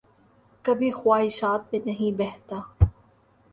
[0.65, 2.59] کبھی خواہشات میں نہیں بہتا